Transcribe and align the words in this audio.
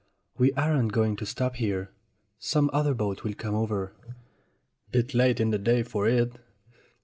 "We 0.35 0.51
aren't 0.53 0.93
going 0.93 1.15
to 1.17 1.27
stop 1.27 1.57
here. 1.57 1.91
Some 2.39 2.71
other 2.73 2.95
boat 2.95 3.23
will 3.23 3.35
come 3.35 3.53
over." 3.53 3.93
"Bit 4.91 5.13
late 5.13 5.39
in 5.39 5.51
the 5.51 5.59
day 5.59 5.83
for 5.83 6.07
it." 6.07 6.39